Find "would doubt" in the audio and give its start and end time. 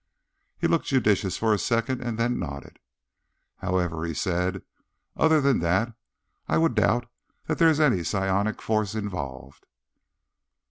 6.57-7.07